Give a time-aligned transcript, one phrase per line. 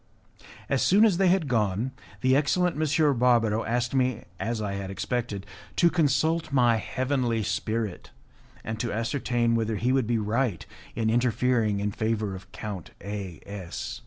[0.67, 1.91] As soon as they had gone,
[2.21, 3.19] the excellent M.
[3.19, 8.09] Barbaro asked me, as I had expected, to consult my heavenly spirit,
[8.63, 13.41] and to ascertain whether he would be right in interfering in favour of Count A
[13.45, 13.99] S